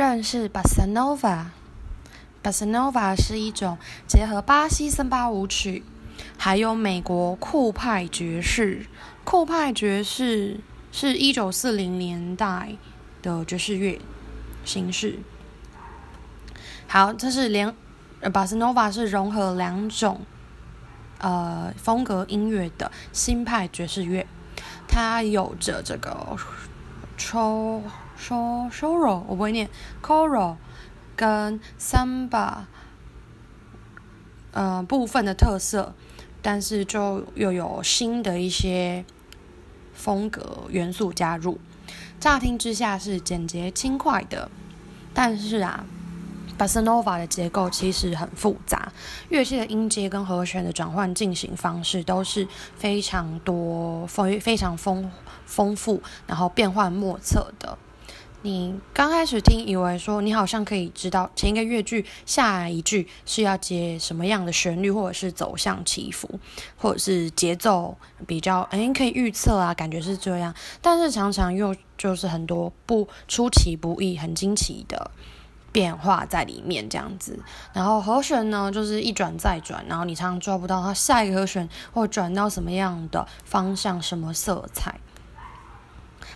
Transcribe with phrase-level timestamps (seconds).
[0.00, 1.48] 认识 Bossa Nova。
[2.42, 3.76] Bossa Nova 是一种
[4.06, 5.84] 结合巴西森巴舞曲，
[6.38, 8.86] 还有美国酷派爵士。
[9.24, 10.60] 酷派爵士
[10.90, 12.76] 是一九四零年代
[13.20, 14.00] 的爵士乐
[14.64, 15.18] 形式。
[16.88, 17.68] 好，这是连
[18.22, 20.22] Bossa Nova 是融合两种
[21.18, 24.26] 呃风格音乐的新派爵士乐，
[24.88, 26.38] 它有着这个。
[27.18, 27.82] 抽
[28.20, 29.66] 说 solo 我不会念
[30.02, 30.54] coro
[31.16, 32.58] 跟 samba
[34.52, 35.94] 呃部分的特色，
[36.42, 39.04] 但是就又有新的一些
[39.94, 41.58] 风格元素加入。
[42.20, 44.50] 乍听之下是简洁轻快的，
[45.14, 45.86] 但是啊
[46.58, 48.92] ，Bossa Nova 的结构其实很复杂，
[49.30, 55.10] 乐器的音阶跟和弦的转换进行方式都是非常多非非常丰。
[55.46, 57.76] 丰富，然后变幻莫测的。
[58.42, 66.40] 你刚开始听，以为说你好像可以知道前一个乐句下一句是要接什么样的旋律，或者是走向起伏，
[66.78, 70.54] 或者是节奏比较哎可以预测啊，感觉是这样。
[70.80, 75.10] 但是常常又就是很多不出其不意、很惊奇的
[75.70, 77.38] 变化在里面这样子。
[77.74, 84.98] 然后和弦呢，就是一转再转，然后你常常抓不到它下一个和弦或转到什么样的方向、什么色彩。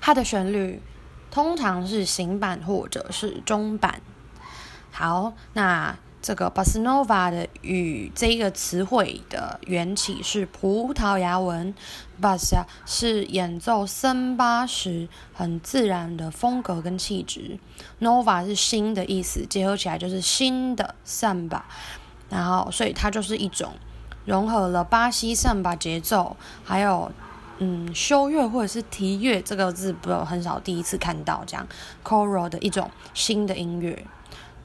[0.03, 0.83] 它的旋律
[1.35, 4.01] 通常是行版或者是中版。
[4.93, 11.75] 好，那这个 Bossa Nova 的与这一个词汇的缘起是葡萄牙文
[12.23, 17.59] bus 是演奏森巴时很自然的风格跟气质
[18.01, 21.67] ，Nova 是新的意思，结合起来就是新的桑巴。
[22.31, 23.73] 然后，所以它就是一种
[24.25, 27.11] 融合了巴西 Samba 节奏，还有。
[27.59, 31.67] 嗯，修乐或者是提乐这个字，不很少第一次看到这样
[32.03, 34.05] ，coral 的一种新的音乐。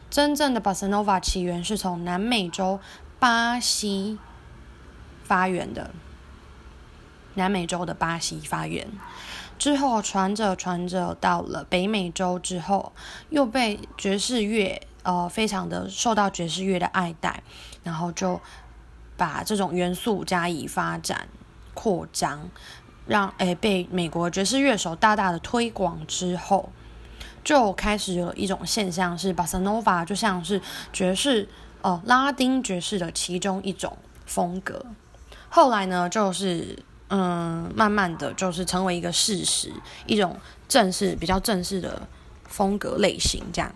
[0.09, 2.79] 真正的 Bossa Nova 起源是从南美洲
[3.19, 4.17] 巴西
[5.23, 5.91] 发源的，
[7.35, 8.87] 南美洲的巴西发源
[9.59, 12.91] 之后，传着传着到了北美洲之后，
[13.29, 17.43] 又被爵士乐呃非常的受到爵士乐的爱戴，
[17.83, 18.41] 然后就
[19.15, 21.27] 把这种元素加以发展。
[21.81, 22.49] 扩张，
[23.07, 26.69] 让诶被美国爵士乐手大大的推广之后，
[27.41, 31.47] 就开始有一种现象是，Bossa Nova 就像是爵士
[31.81, 34.85] 哦拉丁爵士的其中一种风格。
[35.47, 39.71] 后来呢，就是嗯慢慢的就是成为一个事实，
[40.05, 42.05] 一种正式比较正式的
[42.43, 43.71] 风格类型这样。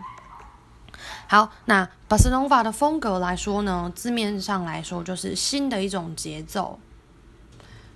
[1.30, 6.78] 好，那 Bossa Nova 的风格来说呢，字面上来说就是新的一种节奏。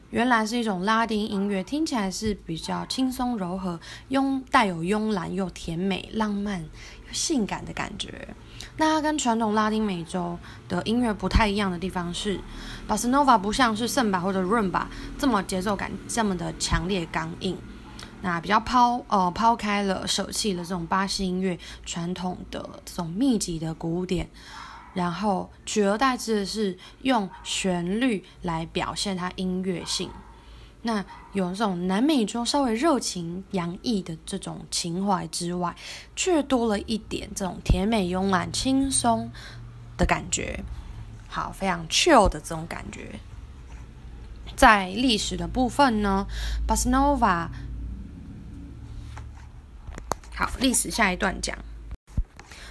[0.09, 3.77] 原来是一种拉丁音乐，听起来是比较轻松柔和、
[4.09, 8.29] 慵带有慵懒又甜美、浪漫又性感的感觉。
[8.77, 12.39] 那它跟传统拉丁美洲的音乐不太一样的地方是
[12.87, 17.57] ，Bossa Nova 不像是圣巴或者润吧这么节奏感这么的强烈刚硬，
[18.21, 24.29] 那比较抛呃抛开了舍弃了这种巴西音乐传统的这种密集的鼓点。
[24.93, 30.09] 然后取而代之的是用旋律来表现它音乐性，
[30.81, 35.75] 那有这种南美洲稍微热情洋溢的这种情怀之外，
[36.15, 39.29] 却多了一点这种甜美慵懒轻松
[39.97, 40.63] 的感觉，
[41.27, 43.19] 好，非常 chill 的这种感觉。
[44.55, 46.25] 在历史的部分呢
[46.67, 47.49] ，Bossa Nova，
[50.33, 51.55] 好，历史下一段讲。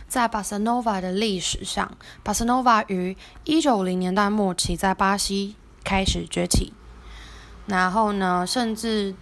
[0.09, 6.73] 在巴塞诺瓦的历史上，巴塞诺瓦于一九五零年代末期在巴西开始崛起，
[7.67, 9.15] 然后呢，甚至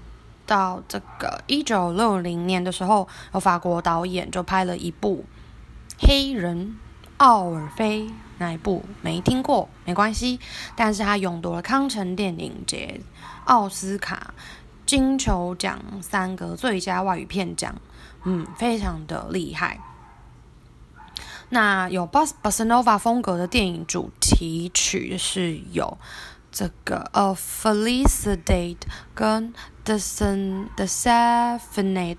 [0.47, 5.25] 到这个一九六零年的时候，有法国导演就拍了一部
[6.07, 6.77] 《黑人
[7.17, 8.03] 奥尔菲》，
[8.37, 10.39] 那一部没听过没关系，
[10.77, 13.01] 但是他勇夺了康城电影节、
[13.47, 14.35] 奥斯卡、
[14.85, 17.75] 金球奖三个最佳外语片奖，
[18.25, 19.81] 嗯，非常的厉害。
[21.51, 25.99] 那有巴巴塞诺瓦风格的电影主题曲是有
[26.51, 28.77] 这个《A Felicidade》
[29.15, 29.53] 跟
[29.85, 32.17] 《The Sun The Safinado》，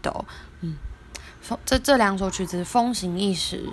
[0.62, 0.78] 嗯，
[1.42, 3.70] 风这这两首曲子风行一时，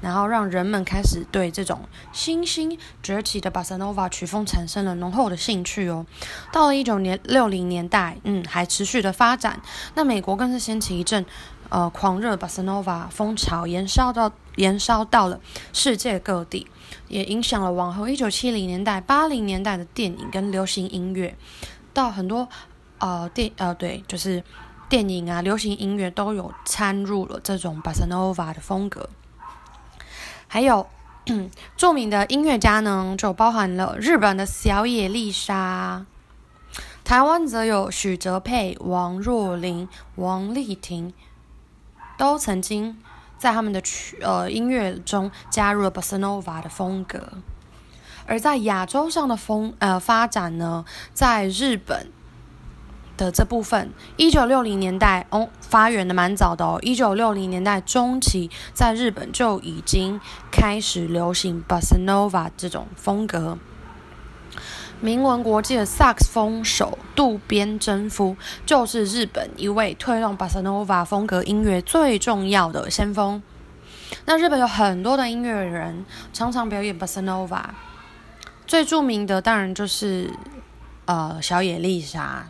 [0.00, 6.06] 然后让人们开始对这种新兴崛起的巴塞诺瓦曲风产生了浓厚的兴趣哦。
[6.52, 9.60] 到了一九年六零年代，嗯，还持续的发展。
[9.94, 11.24] 那美国更是掀起一阵。
[11.68, 15.40] 呃，狂热巴塞诺瓦风潮延烧到延烧到了
[15.72, 16.66] 世界各地，
[17.08, 21.36] 也影响了往后一九七零年代、八零年代的电影跟流行音乐，
[21.92, 22.48] 到很多
[22.98, 24.42] 呃电呃对，就是
[24.88, 29.08] 电影啊、流行音乐都有掺入了这种 bossa nova 的风格。
[30.48, 30.86] 还有
[31.76, 36.06] 著名的音乐家呢，就包含了日本的小野丽莎，
[37.02, 41.12] 台湾则有许哲佩、王若琳、王丽婷，
[42.16, 42.96] 都曾经
[43.38, 47.32] 在他们的曲呃音乐中加入了 bossa nova 的风格。
[48.26, 50.84] 而在亚洲上的风呃发展呢，
[51.14, 52.10] 在日本
[53.16, 60.20] 的这部分，一九六零年代哦发源的蛮早的哦，一九六零年代中期在日本就已经
[60.50, 63.58] 开始流行 bossa nova 这种风格。
[65.00, 73.42] 名闻国际的萨克斯风手渡边真夫，就是日本一位推动 bossa nova 风格音乐最重要的先锋。
[74.24, 77.62] 那日本有很多的音乐人常常表演 bossa nova。
[78.66, 80.32] 最著名的当然就是
[81.04, 82.48] 呃小野丽莎。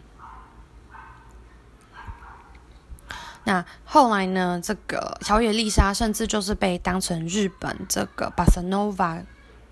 [3.44, 9.22] 那后来呢，这个小野丽莎甚至就是被当成日本这个巴塞诺瓦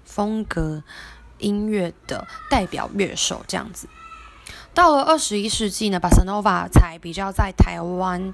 [0.05, 0.83] 风格
[1.45, 3.89] 音乐的代表乐手这样子。
[4.73, 8.33] 到了二十一世纪呢，巴塞诺瓦才比较在台湾。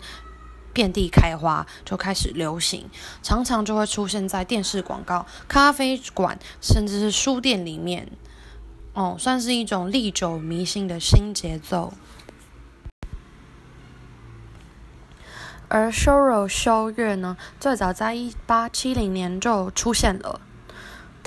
[0.72, 2.88] 遍地开花，就开始流行，
[3.24, 8.08] 常常就会出现在电视广告、咖啡馆，甚至是书店里面。
[8.94, 11.92] 哦，算是一种历久弥新的新节奏。
[15.66, 20.40] 而 Shoro 修乐呢，最早在一八七零年就出现了。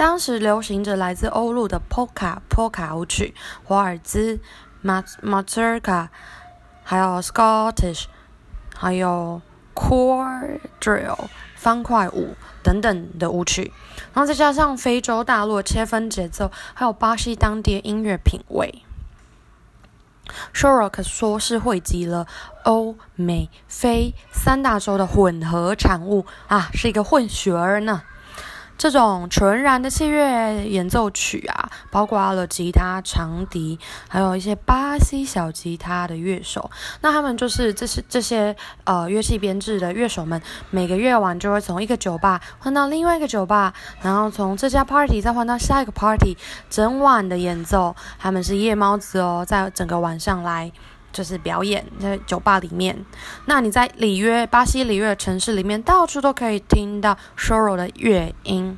[0.06, 3.34] 当时流行着来自欧陆的 Polka、Polka 舞曲、
[3.64, 4.38] 华尔兹、
[4.84, 6.10] Mazurka，
[6.84, 8.08] 还有 Scottish。
[8.76, 9.42] 还有
[9.74, 13.72] quadrille 方块舞等等的舞曲，
[14.14, 18.84] 然后再加上非洲大陆切分节奏，还有巴西当地的音乐品味
[20.54, 22.28] ，Sho Rock 说是汇集了
[22.66, 28.02] 欧美非三大洲的混合产物啊，是一个混血儿呢。
[28.84, 36.70] 这种纯然的器乐演奏曲啊，包括了吉他、长笛，还有一些巴西小吉他的乐手。
[37.00, 38.54] 那他们就是这些这些
[38.84, 46.36] 呃乐器编制的乐手们，每个夜晚就会从一个酒吧换到另外一个酒吧，然后从这家 party 再换到下一个 party，
[46.70, 47.96] 整晚的演奏。
[48.20, 50.70] 他们是夜猫子哦，在整个晚上来。
[51.14, 53.06] 就是表演在酒吧里面，
[53.46, 58.78] 那你在里约巴西里约城市里面，到处都可以听到 Shoro 的乐音，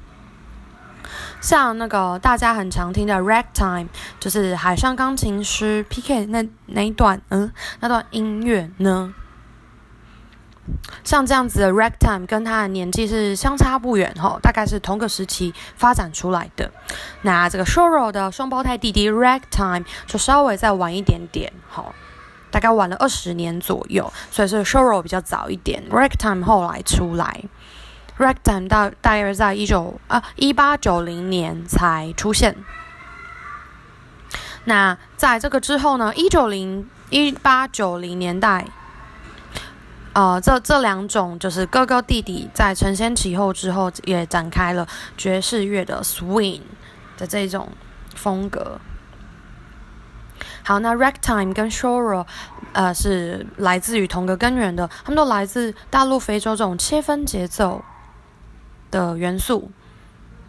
[1.39, 3.87] 像那个大家很常听的 Ragtime，
[4.19, 9.13] 就是海上钢琴师 PK 那那一段，嗯，那段音乐呢，
[11.05, 16.69] 像这样子的 Ragtime 跟他的年纪是相差不远哈，大概是同个时期发展出来的。
[17.21, 21.95] 那这个 Shoro 的双胞胎弟弟 Ragtime 就稍微再晚一点点，好。
[22.55, 27.43] 大概晚了二十年左右，所以是 Shoro 比较早一点，Ragtime 后来出来
[28.17, 32.55] ，Ragtime 大大约在一九啊一八九零年才出现。
[34.63, 38.65] 那在这个之后呢，一九零一八九零年代，
[40.13, 44.87] 呃，这这两种就是哥哥弟弟在承先启后之后，也展开了
[45.17, 46.61] 爵士乐的 Swing
[47.17, 47.67] 的这种
[48.15, 48.79] 风格。
[50.67, 52.25] 好，那 Ragtime 跟 Shoro，
[52.73, 57.85] 呃，是来自于同个根源的，他们都来自大陆非洲这种切分节奏
[58.89, 59.69] 的元素。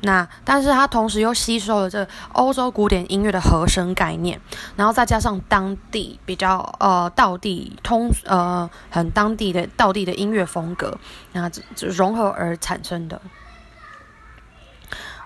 [0.00, 4.40] 那但是它同时又吸收了这欧洲古典音乐的和声概念，
[4.75, 10.99] 然后再加上当地比较呃道地通呃很当地的道地的音乐风格，
[11.32, 13.20] 那这融合而产生的。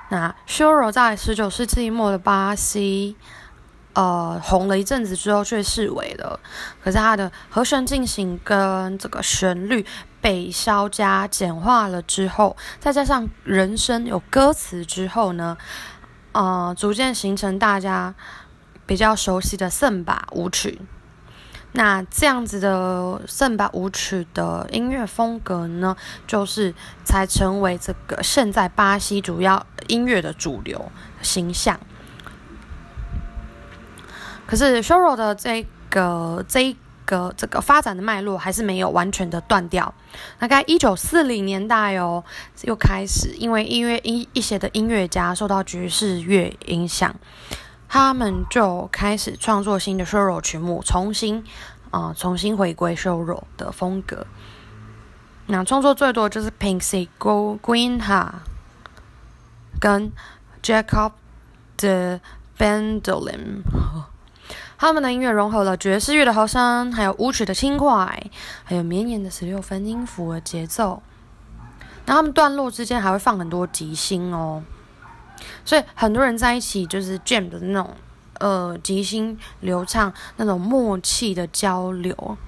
[0.09, 3.17] 那 Shoro 在十九世纪末的巴西。
[3.93, 6.39] 呃，红了一阵子之后却式微了。
[6.83, 9.85] 可是它的和弦进行跟这个旋律
[10.21, 15.57] 被稍加简化了之后，再加上人声有歌词之后呢，
[16.33, 18.15] 呃，逐渐形成大家
[18.87, 20.81] 比较熟悉的圣巴舞曲。
[21.73, 30.91] 那这样子的圣巴舞曲的音乐风格呢，就是才成为这个现在巴西主要音乐的主流
[31.23, 31.79] 形象。
[34.51, 39.95] 可是 Shoro 的这个这个这个发展的脉络还是没有完全的断掉。
[40.41, 42.25] 大概一九四零年代哦，
[42.63, 47.15] 又开始因为音乐一一些的音乐家受到爵士乐影响，
[47.89, 51.45] 他们就开始创作新的 Shoro 曲目，重新
[51.93, 54.27] 啊重新回归 Shoro 的风格。
[55.47, 58.33] 那创作最多就是 Pinky Go Green Ha
[59.81, 60.11] 跟
[60.61, 61.13] Jacob
[61.77, 62.21] 的
[62.59, 63.63] Bandolin。
[64.81, 68.31] 他们的音乐融合了爵士乐的和声，还有舞曲的轻快，
[68.65, 71.03] 还有绵延的十六分音符的节奏。
[72.07, 74.63] 然后他们段落之间还会放很多即兴哦，
[75.67, 77.95] 所以很多人在一起就是 jam 的那种，
[78.39, 82.39] 呃，即兴流畅那种默契的交流，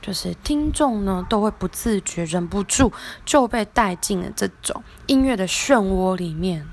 [0.00, 2.92] 就是听众呢都会不自觉、忍不住
[3.26, 6.64] 就被带进了这种音乐的漩涡里面。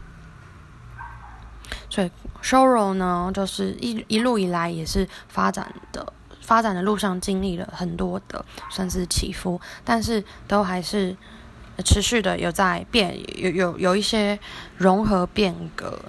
[1.90, 11.16] 所以 s h o r o 呢，就是一一路以来也是发展的，发展的路上经历了很多的算是起伏，但是都还是
[11.84, 14.38] 持续的有在变，有有有一些
[14.78, 16.00] 融合变革，